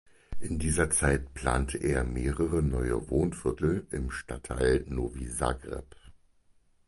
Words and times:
In 0.39 0.57
dieser 0.57 0.89
Zeit 0.89 1.35
plante 1.35 1.77
er 1.77 2.03
mehrere 2.03 2.63
neue 2.63 3.07
Wohnviertel 3.11 3.85
im 3.91 4.09
Stadtteil 4.09 4.83
Novi 4.87 5.29
Zagreb. 5.29 5.95